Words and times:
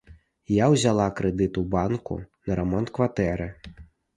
Я 0.53 0.65
ўзяла 0.75 1.05
крэдыт 1.19 1.59
у 1.63 1.65
банку 1.75 2.19
на 2.49 2.59
рамонт 2.61 2.87
кватэры. 2.97 3.47